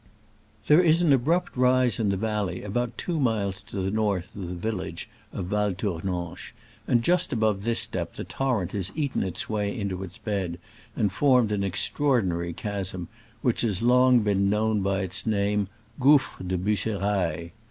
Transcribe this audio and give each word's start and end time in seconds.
There 0.65 0.81
is 0.81 1.03
an 1.03 1.13
abrupt 1.13 1.55
rise 1.55 1.99
in 1.99 2.09
the 2.09 2.17
valley 2.17 2.63
about 2.63 2.97
two 2.97 3.19
miles 3.19 3.61
to 3.61 3.75
the 3.81 3.91
north 3.91 4.35
of 4.35 4.47
the 4.47 4.55
vil 4.55 4.77
lage 4.79 5.07
of 5.31 5.45
Val 5.45 5.73
Tournanche, 5.75 6.53
and 6.87 7.03
just 7.03 7.31
above 7.31 7.61
this 7.65 7.77
step 7.81 8.15
the 8.15 8.23
torrent 8.23 8.71
has 8.71 8.91
eaten 8.95 9.21
its 9.21 9.47
way 9.47 9.79
into 9.79 10.01
its 10.01 10.17
bed 10.17 10.57
and 10.95 11.11
formed 11.11 11.51
an 11.51 11.61
extraordi 11.61 12.25
nary 12.25 12.51
chasm, 12.51 13.09
which 13.43 13.61
has 13.61 13.83
long 13.83 14.21
been 14.21 14.49
known 14.49 14.81
by 14.81 15.05
the 15.05 15.21
name 15.27 15.67
Gouffre 15.99 16.47
des 16.47 16.57
Busserailles. 16.57 17.51